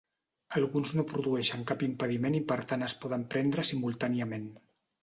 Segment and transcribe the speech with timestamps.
[0.59, 4.53] Alguns no produeixen cap impediment i per tant es poden prendre simultàniament.